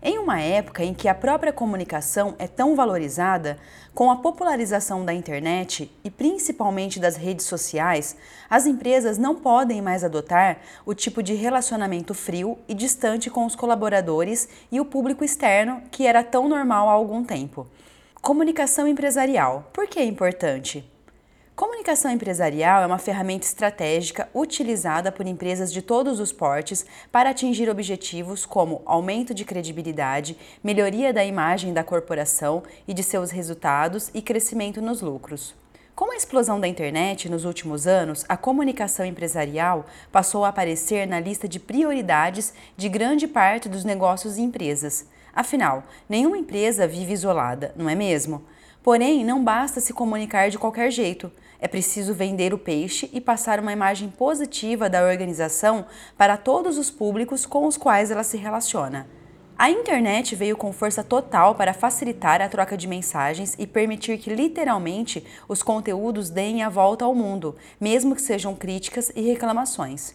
[0.00, 3.58] Em uma época em que a própria comunicação é tão valorizada,
[3.92, 8.16] com a popularização da internet e principalmente das redes sociais,
[8.48, 13.56] as empresas não podem mais adotar o tipo de relacionamento frio e distante com os
[13.56, 17.66] colaboradores e o público externo que era tão normal há algum tempo.
[18.22, 19.68] Comunicação empresarial.
[19.72, 20.88] Por que é importante?
[21.58, 27.68] Comunicação empresarial é uma ferramenta estratégica utilizada por empresas de todos os portes para atingir
[27.68, 34.22] objetivos como aumento de credibilidade, melhoria da imagem da corporação e de seus resultados e
[34.22, 35.52] crescimento nos lucros.
[35.96, 41.18] Com a explosão da internet nos últimos anos, a comunicação empresarial passou a aparecer na
[41.18, 45.08] lista de prioridades de grande parte dos negócios e empresas.
[45.34, 48.44] Afinal, nenhuma empresa vive isolada, não é mesmo?
[48.80, 51.30] Porém, não basta se comunicar de qualquer jeito.
[51.60, 56.90] É preciso vender o peixe e passar uma imagem positiva da organização para todos os
[56.90, 59.08] públicos com os quais ela se relaciona.
[59.58, 64.32] A internet veio com força total para facilitar a troca de mensagens e permitir que
[64.32, 70.14] literalmente os conteúdos deem a volta ao mundo, mesmo que sejam críticas e reclamações.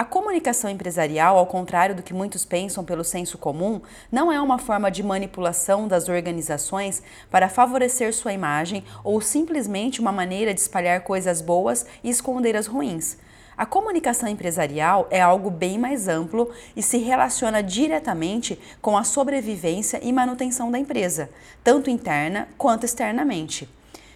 [0.00, 4.56] A comunicação empresarial, ao contrário do que muitos pensam pelo senso comum, não é uma
[4.56, 11.02] forma de manipulação das organizações para favorecer sua imagem ou simplesmente uma maneira de espalhar
[11.02, 13.18] coisas boas e esconder as ruins.
[13.54, 20.00] A comunicação empresarial é algo bem mais amplo e se relaciona diretamente com a sobrevivência
[20.02, 21.28] e manutenção da empresa,
[21.62, 23.68] tanto interna quanto externamente.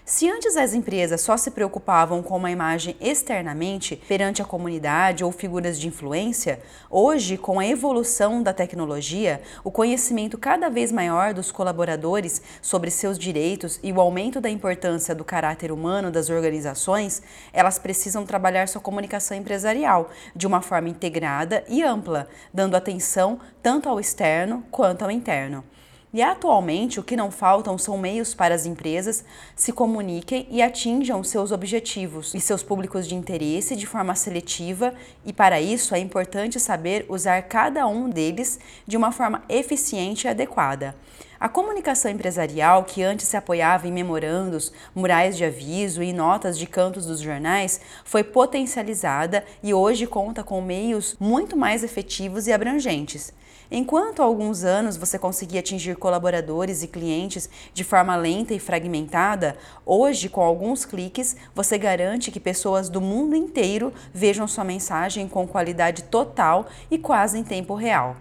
[0.07, 5.33] Se antes as empresas só se preocupavam com uma imagem externamente perante a comunidade ou
[5.33, 6.61] figuras de influência,
[6.91, 13.19] hoje, com a evolução da tecnologia, o conhecimento cada vez maior dos colaboradores sobre seus
[13.19, 18.83] direitos e o aumento da importância do caráter humano das organizações, elas precisam trabalhar sua
[18.83, 25.11] comunicação empresarial de uma forma integrada e ampla, dando atenção tanto ao externo quanto ao
[25.11, 25.65] interno.
[26.15, 29.25] E atualmente o que não faltam são meios para as empresas
[29.57, 34.95] se comuniquem e atinjam seus objetivos e seus públicos de interesse de forma seletiva,
[35.27, 40.31] e para isso é importante saber usar cada um deles de uma forma eficiente e
[40.31, 40.95] adequada.
[41.41, 46.65] A comunicação empresarial, que antes se apoiava em memorandos, murais de aviso e notas de
[46.69, 53.33] cantos dos jornais, foi potencializada e hoje conta com meios muito mais efetivos e abrangentes.
[53.71, 59.57] Enquanto há alguns anos você conseguia atingir colaboradores e clientes de forma lenta e fragmentada,
[59.87, 65.47] hoje, com alguns cliques, você garante que pessoas do mundo inteiro vejam sua mensagem com
[65.47, 68.17] qualidade total e quase em tempo real.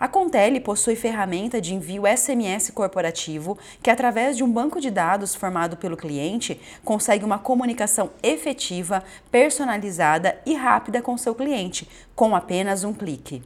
[0.00, 5.34] A Contele possui ferramenta de envio SMS corporativo que, através de um banco de dados
[5.34, 12.84] formado pelo cliente, consegue uma comunicação efetiva, personalizada e rápida com seu cliente, com apenas
[12.84, 13.42] um clique.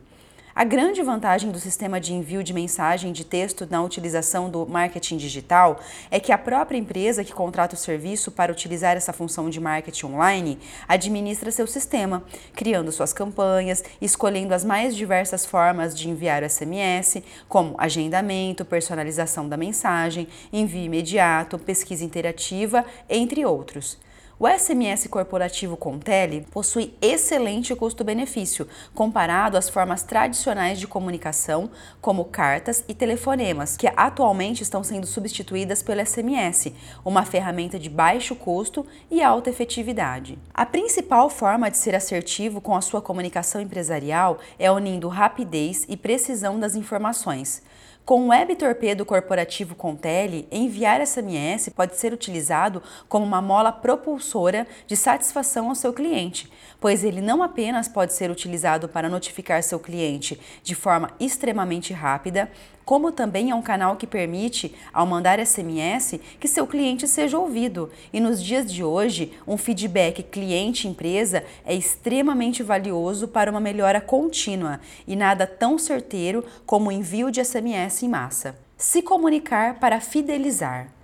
[0.55, 5.17] A grande vantagem do sistema de envio de mensagem de texto na utilização do marketing
[5.17, 5.81] digital
[6.11, 10.07] é que a própria empresa que contrata o serviço para utilizar essa função de marketing
[10.07, 12.23] online administra seu sistema,
[12.55, 19.49] criando suas campanhas, escolhendo as mais diversas formas de enviar o SMS, como agendamento, personalização
[19.49, 23.97] da mensagem, envio imediato, pesquisa interativa, entre outros.
[24.39, 31.71] O SMS corporativo com tele possui excelente custo-benefício comparado às formas tradicionais de comunicação,
[32.01, 36.73] como cartas e telefonemas, que atualmente estão sendo substituídas pelo SMS,
[37.05, 40.39] uma ferramenta de baixo custo e alta efetividade.
[40.53, 45.97] A principal forma de ser assertivo com a sua comunicação empresarial é unindo rapidez e
[45.97, 47.63] precisão das informações.
[48.05, 54.67] Com o Web Torpedo Corporativo Contele, enviar SMS pode ser utilizado como uma mola propulsora
[54.89, 59.79] de satisfação ao seu cliente, pois ele não apenas pode ser utilizado para notificar seu
[59.79, 62.51] cliente de forma extremamente rápida,
[62.85, 67.91] como também é um canal que permite, ao mandar SMS, que seu cliente seja ouvido.
[68.13, 74.81] E nos dias de hoje, um feedback cliente-empresa é extremamente valioso para uma melhora contínua
[75.07, 78.59] e nada tão certeiro como o envio de SMS em massa.
[78.77, 81.02] Se comunicar para fidelizar.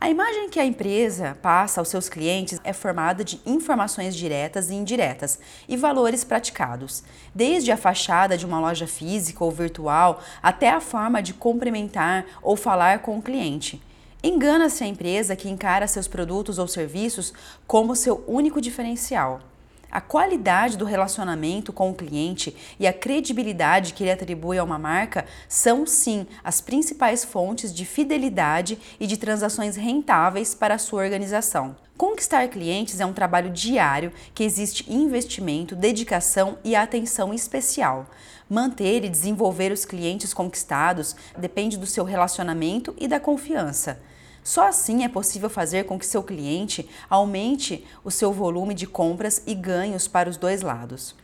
[0.00, 4.74] A imagem que a empresa passa aos seus clientes é formada de informações diretas e
[4.74, 7.02] indiretas e valores praticados,
[7.34, 12.54] desde a fachada de uma loja física ou virtual até a forma de cumprimentar ou
[12.54, 13.82] falar com o cliente.
[14.22, 17.34] Engana-se a empresa que encara seus produtos ou serviços
[17.66, 19.40] como seu único diferencial.
[19.90, 24.78] A qualidade do relacionamento com o cliente e a credibilidade que ele atribui a uma
[24.78, 31.02] marca são, sim, as principais fontes de fidelidade e de transações rentáveis para a sua
[31.02, 31.74] organização.
[31.96, 38.06] Conquistar clientes é um trabalho diário que existe investimento, dedicação e atenção especial.
[38.48, 43.98] Manter e desenvolver os clientes conquistados depende do seu relacionamento e da confiança.
[44.42, 49.42] Só assim é possível fazer com que seu cliente aumente o seu volume de compras
[49.46, 51.14] e ganhos para os dois lados.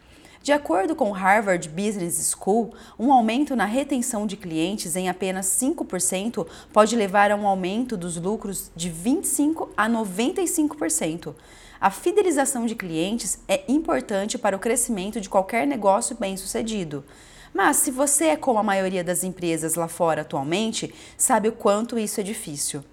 [0.44, 6.46] De acordo com Harvard Business School, um aumento na retenção de clientes em apenas 5%
[6.70, 11.34] pode levar a um aumento dos lucros de 25 a 95%.
[11.80, 17.02] A fidelização de clientes é importante para o crescimento de qualquer negócio bem-sucedido.
[17.54, 21.98] Mas se você é como a maioria das empresas lá fora atualmente, sabe o quanto
[21.98, 22.84] isso é difícil.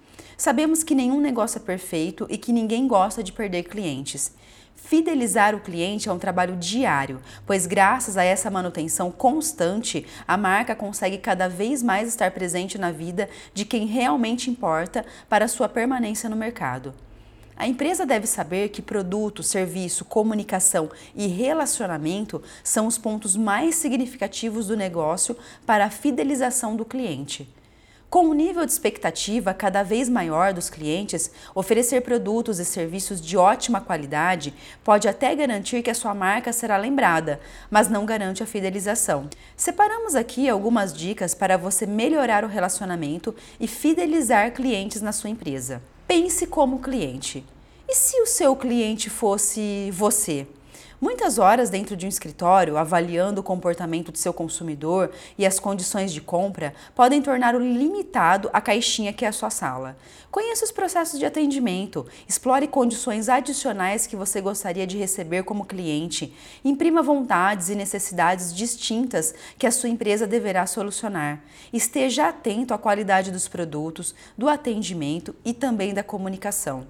[0.42, 4.32] Sabemos que nenhum negócio é perfeito e que ninguém gosta de perder clientes.
[4.74, 10.74] Fidelizar o cliente é um trabalho diário, pois graças a essa manutenção constante, a marca
[10.74, 16.28] consegue cada vez mais estar presente na vida de quem realmente importa para sua permanência
[16.28, 16.92] no mercado.
[17.56, 24.66] A empresa deve saber que produto, serviço, comunicação e relacionamento são os pontos mais significativos
[24.66, 27.48] do negócio para a fidelização do cliente.
[28.12, 33.38] Com o nível de expectativa cada vez maior dos clientes, oferecer produtos e serviços de
[33.38, 34.52] ótima qualidade
[34.84, 39.30] pode até garantir que a sua marca será lembrada, mas não garante a fidelização.
[39.56, 45.80] Separamos aqui algumas dicas para você melhorar o relacionamento e fidelizar clientes na sua empresa.
[46.06, 47.42] Pense como cliente.
[47.88, 50.46] E se o seu cliente fosse você?
[51.02, 56.12] Muitas horas dentro de um escritório, avaliando o comportamento do seu consumidor e as condições
[56.12, 59.96] de compra, podem tornar o limitado a caixinha que é a sua sala.
[60.30, 66.32] Conheça os processos de atendimento, explore condições adicionais que você gostaria de receber como cliente,
[66.64, 71.42] imprima vontades e necessidades distintas que a sua empresa deverá solucionar.
[71.72, 76.86] Esteja atento à qualidade dos produtos, do atendimento e também da comunicação.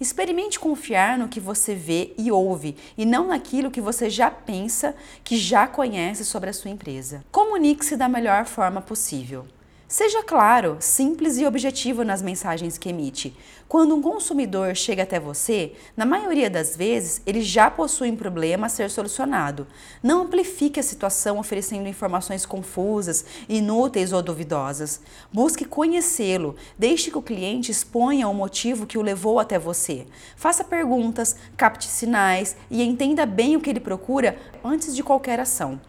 [0.00, 4.96] Experimente confiar no que você vê e ouve e não naquilo que você já pensa,
[5.22, 7.22] que já conhece sobre a sua empresa.
[7.30, 9.44] Comunique-se da melhor forma possível.
[9.90, 13.36] Seja claro, simples e objetivo nas mensagens que emite.
[13.66, 18.66] Quando um consumidor chega até você, na maioria das vezes ele já possui um problema
[18.66, 19.66] a ser solucionado.
[20.00, 25.00] Não amplifique a situação oferecendo informações confusas, inúteis ou duvidosas.
[25.32, 30.06] Busque conhecê-lo, deixe que o cliente exponha o motivo que o levou até você.
[30.36, 35.80] Faça perguntas, capte sinais e entenda bem o que ele procura antes de qualquer ação.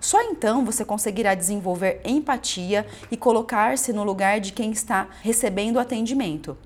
[0.00, 5.80] Só então você conseguirá desenvolver empatia e colocar-se no lugar de quem está recebendo o
[5.80, 6.56] atendimento.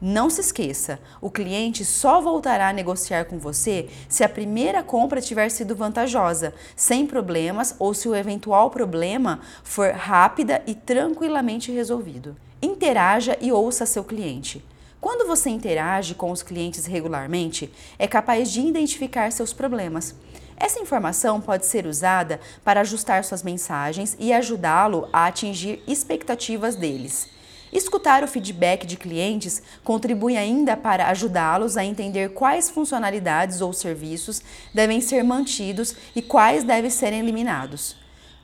[0.00, 5.20] Não se esqueça, o cliente só voltará a negociar com você se a primeira compra
[5.20, 12.36] tiver sido vantajosa, sem problemas ou se o eventual problema for rápida e tranquilamente resolvido.
[12.62, 14.64] Interaja e ouça seu cliente.
[15.00, 20.14] Quando você interage com os clientes regularmente, é capaz de identificar seus problemas.
[20.60, 27.28] Essa informação pode ser usada para ajustar suas mensagens e ajudá-lo a atingir expectativas deles.
[27.72, 34.42] Escutar o feedback de clientes contribui ainda para ajudá-los a entender quais funcionalidades ou serviços
[34.74, 37.94] devem ser mantidos e quais devem ser eliminados.